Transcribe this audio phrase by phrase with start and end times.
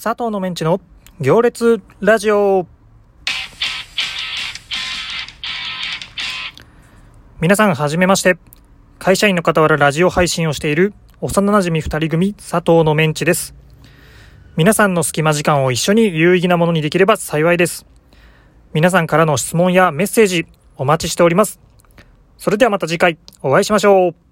[0.00, 0.80] 佐藤のメンチの
[1.20, 2.68] 行列ラジオ。
[7.40, 8.38] 皆さんはじめまして。
[9.00, 13.56] 会社員の傍らラジオ配信をしている幼馴染二人組佐藤のメンチです。
[14.56, 17.84] 皆さんの隙間時間を一緒に有意義なものにできれば幸いです。
[18.74, 20.46] 皆さんからの質問やメッセージ
[20.76, 21.58] お待ちしております。
[22.36, 24.27] それではまた次回お会いしましょう。